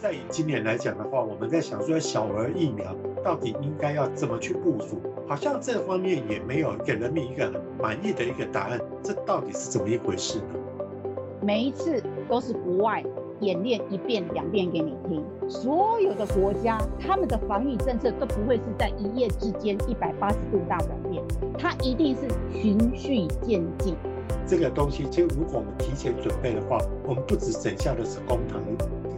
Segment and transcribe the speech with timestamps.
[0.00, 8.78] 在以今年来讲的话，我们在想说小儿疫苗到底应该要怎么去部署，好像这方面也没有给人民一个很满意的一个答案。
[9.02, 10.44] 这到底是怎么一回事呢？
[11.42, 13.02] 每一次都是国外
[13.40, 21.20] 演练一遍两遍给你听，所有的国家他们的防疫政策都不会是在一夜之间一百八十度大转变，
[21.58, 22.22] 它一定是
[22.52, 23.96] 循序渐进。
[24.48, 28.64] 这个东西，其实如果我们提前准备的话，我们不只省下的是公帑，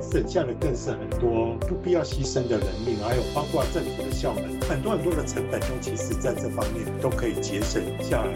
[0.02, 8.34] 省下的更是很多不必要牺牲的人命，还有包括政府的效能，很多很多的成本都其实在这方面都可以节省下来。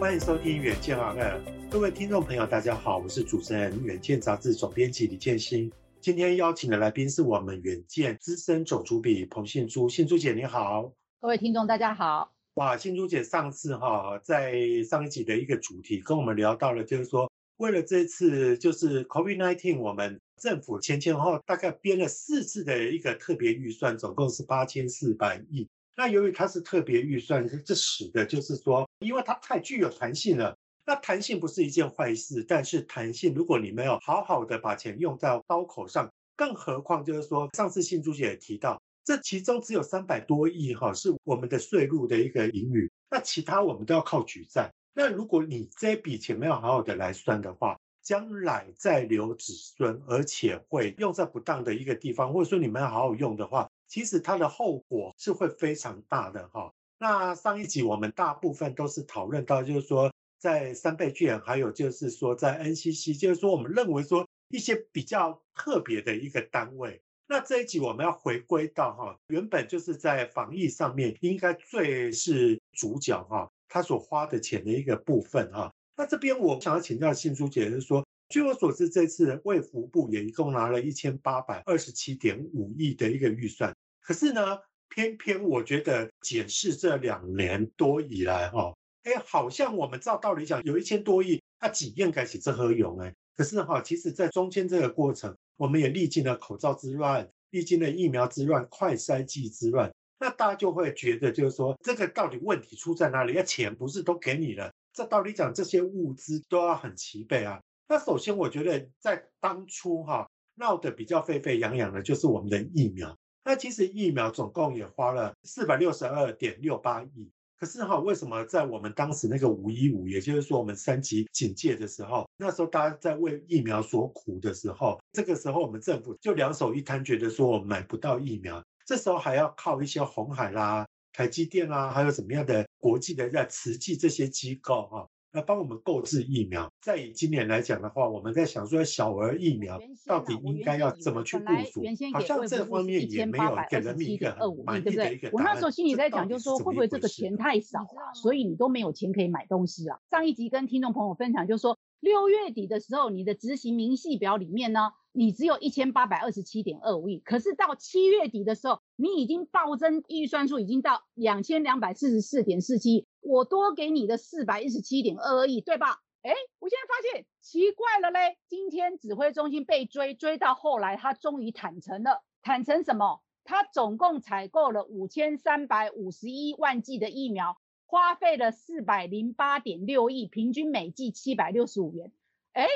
[0.00, 1.38] 欢迎收听远见 ONER，
[1.70, 5.70] 各位听众朋友，大家好，我是主持人远见杂志总编辑李建新。
[6.00, 10.90] 今天邀请的来宾是我们远见资深总主笔彭信珠，信珠姐你好。
[11.20, 12.32] 各位听众大家好。
[12.54, 25.68] 哇，新珠姐上次哈在上一集的一个主题跟我们聊到了，就是说为了这次就是 COVID-19，我们政府前前后后大概编了四次的一个特别预算，总共是八千四百亿。
[25.96, 30.56] 那由于它是特别预算，这使得就是说，因为它太具有弹性了。
[30.84, 38.80] 那弹性不是一件坏事，但是弹性如果你没有好好的把钱用在刀口上，更何况就是说，上次信珠姐也提到。
[39.10, 44.70] 这其中只有三百多亿哈，是我们的税入的一个盈余，那其他我们都要靠举债。
[44.94, 56.72] 那如果你这笔钱没有好好的来算的话，将来再留子孙，而且会用在不当的一个地方，或者说你们要好好用的话，其实它的后果是会非常大的哈。
[57.00, 67.02] 那上一集我们大部分都是讨论到，就是说在三倍券，还有就是说在 NCC，就是说我们认为说一些比较特别的一个单位。
[67.32, 75.72] 那这一集我们要回归到哈，原本就是在防疫上面应该最是主角哈，他所花的钱的一个部分哈。
[75.96, 84.58] 那这边我想要请教新书姐，就是说，据我所知，这次卫福部也一共拿了一千八百二十七点五亿的一个预算，可是呢，
[84.88, 88.74] 偏偏我觉得检视这两年多以来哈，
[89.04, 93.14] 哎，好像我们照道理讲有一千多亿，那几应该是这何用哎？
[93.40, 95.34] 可是哈，其实在中间这个过程。
[95.56, 103.32] 我们也历经了口罩之乱，历经了疫苗之乱、快筛剂之乱，那大家就会觉得，就是说，这个到底问题出在哪里？
[103.32, 104.70] 要钱不是都给你了？
[104.92, 107.58] 这道理讲，这些物资都要很齐备啊。
[107.88, 113.16] 那首先，我觉得在当初哈闹得比较沸沸扬扬的，就是我们的疫苗。
[113.42, 117.30] 那其实疫苗总共也花了四百六十二点六八亿。
[117.60, 135.04] 可是哈，为什么在我们当时那个五一五，也就是说我们三级警戒的时候，那时候大家在为疫苗所苦的时候，这个时候我们政府就两手一摊，觉得说我们买不到疫苗，这时候还要靠一些红海啦、台积电啦，还有什么样的国际的在慈济这些机构啊。
[135.32, 136.72] 来帮我们购置疫苗。
[136.80, 141.82] 再以今年来讲的话，我们在想说小儿疫苗到底应该要怎么去部署？
[142.12, 145.30] 好像这方面也没有给人民一个很满意的一个。
[145.32, 149.98] 我那时候心里在讲，就是说会不会这个钱太少啊，所以你都没有钱可以买东西啊？
[150.10, 163.06] 上一集跟听众朋友分享，就是说六月底的时候，你的执行明细表里面呢，你只有一千八百二十七点二五亿，可是到七月底的时候，你已经暴增预算数已经到两千两百四十四点四七亿。
[163.20, 166.00] 我多给你的四百一十七点二二亿，对吧？
[166.22, 173.22] 哎，我现在发现奇怪了嘞，今天指挥中心被追，追到后来，他终于坦承了，坦承什么？
[173.42, 182.12] 他总共采购了五千三百五十一万剂的疫苗，花费了四百零八点六亿，平均每剂七百六十五元。
[182.52, 182.66] 哎，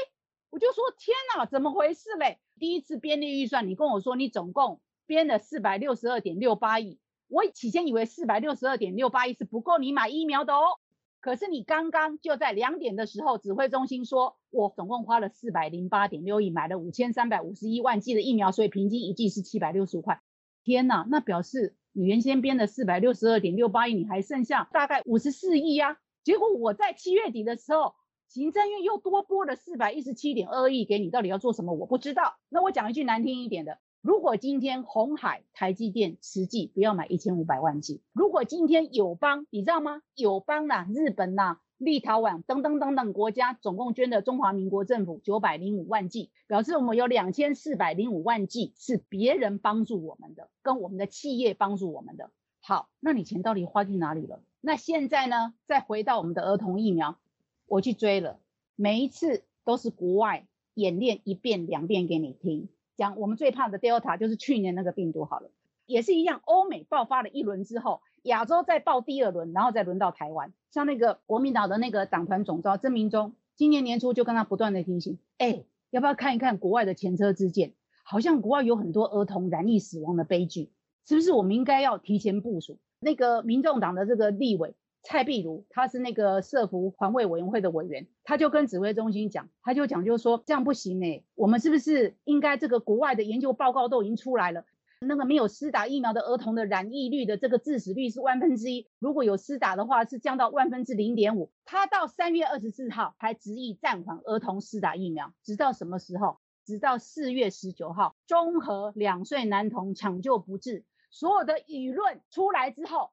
[0.54, 2.38] 我就说天哪，怎么回事嘞？
[2.60, 7.00] 第一次编列预算，你跟我说你总共编了四百六十二点六八亿。
[7.26, 10.78] 我起先以为四百六十二点六八亿是不够你买疫苗的哦，
[11.20, 20.22] 可是你刚刚就在两点的时候，指挥中心说我总共花了四百零八点六亿，买了五千三百五十一万剂的疫苗，所以平均一剂是七百六十五块。
[20.62, 25.98] 天哪，那表示你原先编的四百六十二点六八亿，你还剩下大概五十四亿呀。
[26.22, 27.96] 结果我在七月底的时候，
[28.34, 31.72] 行政院又多拨了四百一十七点二亿给你，到底要做什么？
[31.72, 32.34] 我不知道。
[32.48, 33.78] 那我讲一句难听一点的。
[34.02, 40.02] 如果今天红海、台积电、实际不要买一千五百万剂，如果今天友邦，你知道吗？
[40.16, 52.32] 友邦呐、日本呐、立陶宛等等等等国家总共捐的中华民国政府九百零五万剂，表示我们有两千四百零五万剂是别人帮助我们的，跟我们的企业帮助我们的。
[52.60, 54.42] 好，那你钱到底花去哪里了？
[54.60, 55.54] 那现在呢？
[55.66, 57.18] 再回到我们的儿童疫苗，
[57.66, 58.38] 我去追了，
[58.76, 62.68] 每一次都是国外演练一遍两遍给你听。
[62.96, 65.50] 讲我们最怕的 Delta 就是去年那个病毒好了，
[65.86, 70.52] 也是一样，欧美爆发了一轮之后，亚洲再爆第二轮，然后再轮到台湾。
[70.70, 77.72] 像那个国民党的那个党团总召曾明忠，今年年初就跟他不断的提醒，哎，要不要看一看国外的前车之鉴？
[78.04, 80.70] 好像国外有很多儿童染疫死亡的悲剧，
[81.06, 82.78] 是不是我们应该要提前部署？
[83.00, 84.74] 那个民众党的这个立委
[85.04, 94.64] 蔡壁如，他是那个社福环卫委员会的委员，他就跟指挥中心讲，他就讲就是说这样不行呢、我们是不是应该这个国外的研究报告都已经出来了？
[95.00, 101.50] 那个没有施打疫苗的儿童的染疫率的这个致死率是万分之一，如果有施打的话是降到万分之零点五。
[101.66, 106.38] 他到三月二十四号还执意暂缓儿童施打疫苗，直到什么时候？
[106.64, 113.10] 直到四月十九号，中和两岁男童抢救不治，所有的舆论出来之后，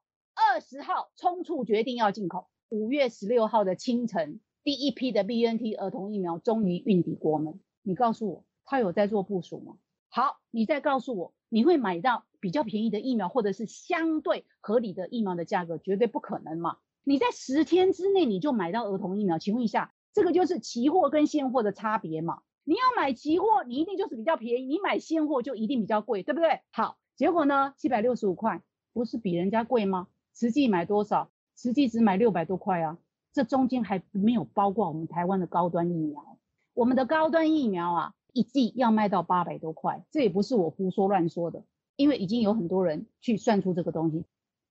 [0.50, 2.48] 二十号匆促决定要进口。
[2.68, 7.60] 五月十六号的清晨，第一批的 BNT 儿童疫苗终于运抵国门。
[7.82, 9.76] 你告诉我，他有在做部署吗？
[10.08, 11.32] 好，你再告诉我。
[11.48, 16.78] 你会买到比较便宜的疫苗，或者是相对合理的疫苗的价格，绝对不可能嘛？
[17.04, 22.42] 你在十天之内你就买到儿童疫苗，请问一下，这个就是期货跟现货的差别嘛？
[22.64, 26.60] 你要买期货，你一定就是比较便宜；你买现货就一定比较贵，对不对？
[26.70, 28.62] 好，结果呢，七百六十五块，
[28.92, 30.08] 不是比人家贵吗？
[30.34, 31.30] 实际买多少？
[31.56, 32.98] 实际只买六百多块啊，
[33.32, 36.38] 这中间还没有包括我们台湾的高端疫苗，
[36.74, 38.14] 我们的高端疫苗啊。
[38.34, 41.64] 一剂要卖到八百多块，这也不是我胡说乱说的，
[41.96, 44.24] 因为已经有很多人去算出这个东西。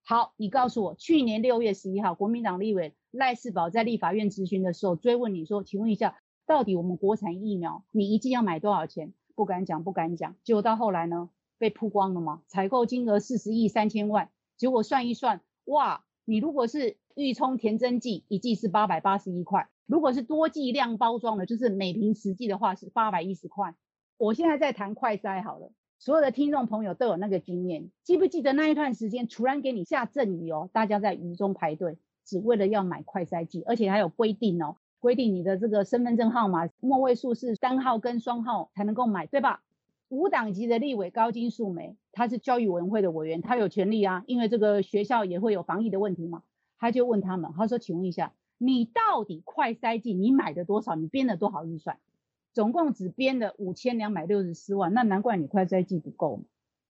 [0.03, 6.17] 好，你告诉我，去年六月十一号，国民党立委赖士葆在立法院质询的时候追问你说，请问一下，
[6.47, 9.13] 到底我们国产疫苗你一剂要买多少钱？
[9.35, 10.35] 不敢讲，不敢讲。
[10.43, 11.29] 结果到后来呢，
[11.59, 12.41] 被曝光了吗？
[12.47, 15.41] 采购金额四十亿三千万，结果算一算，
[15.71, 19.69] 哇，你如果是预充填真剂，一剂是八百八十一块。
[19.85, 23.73] 如果是多剂量包装的，就是每瓶十剂的话是八百一十块。
[24.17, 39.63] 我现在在谈快筛好了，所有的听众朋友都有那个经验，记不记得那一段时间突然给你下阵雨哦，大家在雨中排队，只为了要买快筛剂，而且还有规定哦，规定你的这个身份证号码末位数是单号跟双号才能够买，对吧？
[40.11, 46.43] 无党籍的立委高金素梅，他是教育委员会的委员，他有权利啊，因为这个学校也会有防疫的问题嘛，
[46.77, 48.33] 他就问他们，他说，请问一下。
[48.57, 50.95] 你到底快筛剂你买的多少？
[50.95, 51.97] 你编了多少预算？
[52.53, 56.43] 总共只编了五千两百六十四万，那难怪你快筛剂不够嘛。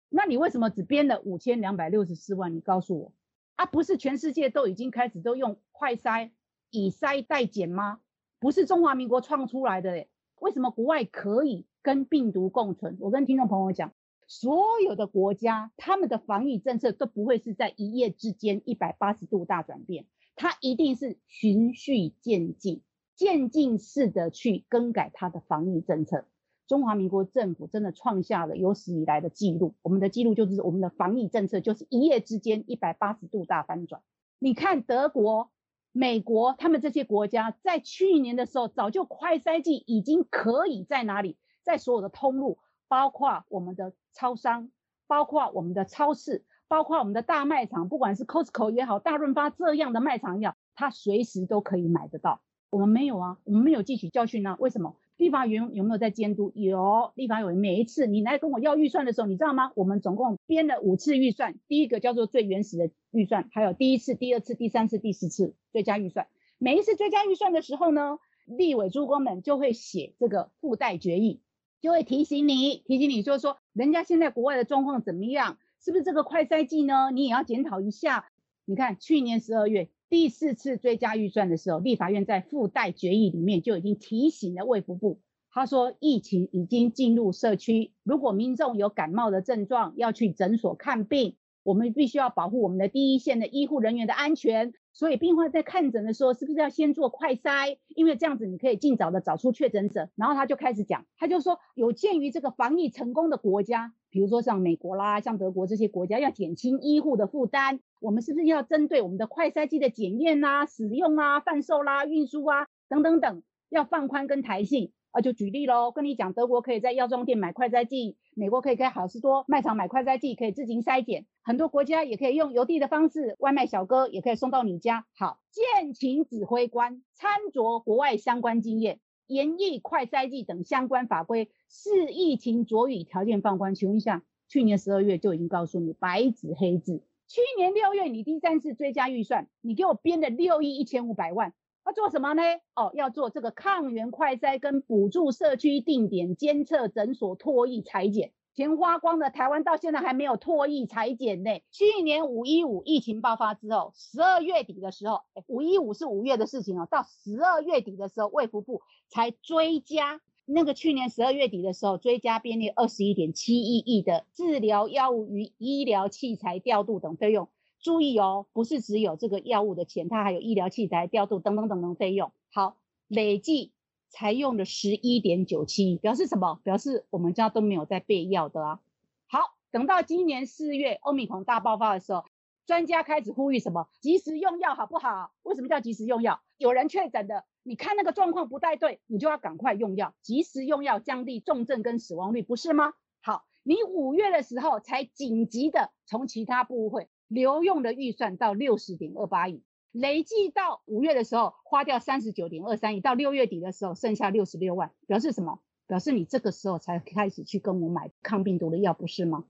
[0.09, 2.53] 那你为什么只编了五千两百六十四万？
[2.53, 3.13] 你告诉我
[3.55, 6.31] 啊，不是全世界都已经开始都用快筛
[6.69, 8.01] 以筛代检吗？
[8.39, 10.09] 不是中华民国创出来的诶，
[10.41, 12.97] 为什么国外可以跟病毒共存？
[12.99, 13.93] 我跟听众朋友讲，
[14.25, 20.07] 所有的国家他们的防疫政策都不会是在一夜之间一百八十度大转变。
[20.35, 22.81] 它一定是循序渐进、
[23.15, 26.25] 渐进式的去更改它的防疫政策。
[26.65, 34.01] 中华民国政府真的创下了有史以来的记录，我们的记录就是我们的防疫政策就是一夜之间一百八十度大翻转。
[34.39, 35.51] 你看德国、
[35.91, 44.71] 美国，他们这些国家在去年的时候早就快筛剂已经可以在哪里，在所有的通路，包括我们的超商，
[45.07, 46.45] 包括我们的超市。
[46.67, 52.41] 包括我们的大卖场，不管是 Costco 也好，大润发这样的卖场也好，它随时都可以买得到。
[52.71, 54.57] 我们没有啊，我们没有汲取教训啊。
[54.59, 54.95] 为什么？
[55.15, 56.51] 立法员有没有在监督？
[56.55, 59.73] 有，立法委员每一次你来跟我要预算的时候，你知道吗？
[59.75, 66.27] 我们总共编了五次预算，第一个叫做最原始的预算，还有第一次、第二次、第三次、第四次追加预算。
[66.57, 68.17] 每一次追加预算的时候呢，
[68.47, 71.41] 立委诸公们就会写这个附带决议，
[71.85, 75.59] 就会提醒你，提醒你说说，人家现在国外的状况怎么样？
[75.79, 77.11] 是不是这个快筛剂呢？
[77.13, 78.25] 你也要检讨一下。
[78.65, 85.19] 你看，去年十二月第四次追加预算的时候，立法院在附带决议里面就已经提醒了卫福部，
[85.51, 94.73] 他说疫情已经进入社区，如果民众有感冒的症状，要去诊所看病，我们必须要保护我们的第一线的医护人员的安全。
[94.93, 97.79] 所以病患在看诊的时候，是不是要先做快筛？
[97.87, 100.09] 因为这样子你可以尽早的找出确诊者。
[100.15, 114.91] 然后他就开始讲，他就说有鉴于这个防疫成功的国家，比如说像美国啦、像德国这些国家，要减轻医护的负担，我们是不是要针对我们的快筛机的检验啦、使用啊、贩售啦、运输啊等等等，要放宽跟弹性？
[115.15, 121.25] 啊，就举例喽，跟你讲，德国可以在药妆店买快筛剂，美国可以在好市多卖场买快筛剂，可以自行筛检。
[121.41, 125.05] 很多国家也可以用邮递的方式，外卖小哥也可以送到你家。
[125.17, 133.73] 好，建请指挥官参酌国外相关经验，研议快筛剂等相关法规，视疫情佐以条件放宽。
[133.73, 141.53] 请问一下，去年十二月就已经告诉你白纸黑字，去年六月你第三次追加预算，你给我编了六亿一千五百万。
[141.85, 142.41] 要做什么呢？
[142.73, 151.51] 哦，要做这个抗原快筛跟补助社区定点监测诊所唾液裁剪，钱花光的台湾到现在还没有唾液裁剪呢。
[151.69, 167.47] 去年五一五疫情爆发之后，十二月底的时候，五一五是五月的事情哦，到十二月底的时候，卫福部才追加那个去年十二月底的时候，追加编列二十一点七一亿的治疗药物与医疗器材调度等费用。
[167.79, 172.31] 注意哦，不是只有这个药物的钱，它还有医疗器材调度等等等等费用。
[172.51, 172.77] 好，
[173.07, 173.71] 累计
[174.09, 176.59] 才用了十一点九七亿，表示什么？
[176.63, 178.79] 表示我们家都没有在备药的啊。
[179.27, 182.25] 好，等到今年四月欧米孔大爆发的时候，
[182.65, 183.87] 专家开始呼吁什么？
[183.99, 185.31] 及时用药好不好？
[185.43, 186.41] 为什么叫及时用药？
[186.57, 187.45] 有人确诊的。
[187.67, 192.93] 你看那个状况不太对，你就要赶快用药，及时用药，降低重症跟死亡率，不是吗？
[193.21, 205.61] 好，你五月的时候才紧急的从其他部会留用的预算到六十点二八亿，累计到五月的时候花掉三十九点二三亿，到六月底的时候剩下六十六万，表示什么？
[205.87, 209.45] 表示你这个时候才开始去跟我买抗病毒的药，不是吗？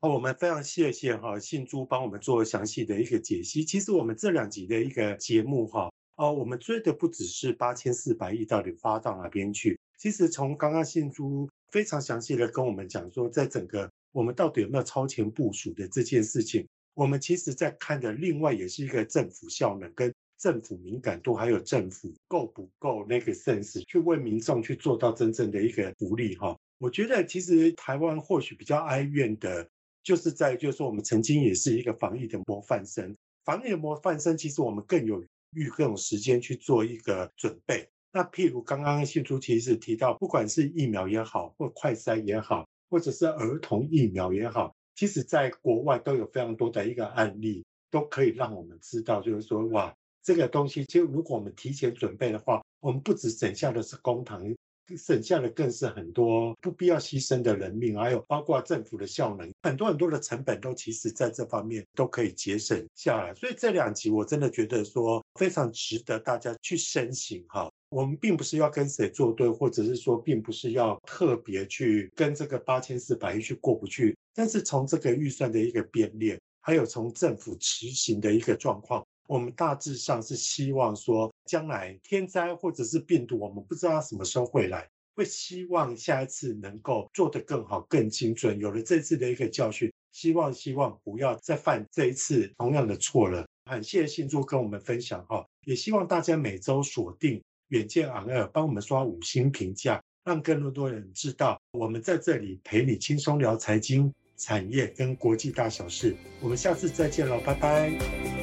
[0.00, 3.64] 好，我们非常谢谢哈信珠帮我们做详细的一个解析。
[3.64, 5.90] 其实我们这两集的一个节目哈。
[6.16, 26.56] 哦，我们追的不只是八千四百亿到底发到哪边去，其实从刚刚信珠非常详细的跟我们讲说，在整个我们到底有没有超前部署的这件事情，我们其实在看的另外也是一个政府效能跟政府敏感度，还有政府够不够那个 sense 去为民众去做到真正的一个福利哈。
[26.78, 29.68] 我觉得其实台湾或许比较哀怨的，
[30.02, 35.24] 就是在就是说我们曾经也是一个防疫的模范生，防疫的模范生其实我们更有。
[35.54, 37.86] 预更有时间去做一个准备。
[38.10, 54.54] 那譬如刚刚信珠其实提到，不管是疫苗也好，或快筛也好，或者是儿童疫苗也好，其实在国外都有非常多的一个案例，都可以让我们知道，就是说，哇，这个东西，其实如果我们提前准备的话，我们不只省下的是公帑。
[54.98, 63.32] 省下的更是很多不必要牺牲的人命，还有包括政府的效能，很多很多的成本都其实在这方面都可以节省下来。
[63.34, 67.70] 所以这两集我真的觉得说非常值得大家去深省哈。
[67.92, 79.06] 我们并不是要跟谁作对，或者是说并不是要特别去跟这个八千四百亿去过不去，但是从这个预算的一个编列，还有从政府执行的一个状况。
[79.28, 88.58] 我们大致上是希望说，将来天灾或者是病毒，我们不知道它什么时候会来，会希望下一次能够做得更好、更精准。
[88.58, 93.46] 有了这次的一个教训，希望希望不要再犯这一次同样的错了。
[93.64, 97.40] 感谢信珠跟我们分享哈，也希望大家每周锁定
[97.72, 106.14] 远见昂二帮我们刷五星评价，让更多多人知道我们在这里陪你轻松聊财经、产业跟国际大小事。
[106.42, 108.41] 我们下次再见了，拜拜。